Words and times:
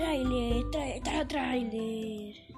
Trailer, 0.00 0.64
tra 0.70 0.98
tra 1.04 1.24
trailer. 1.26 2.49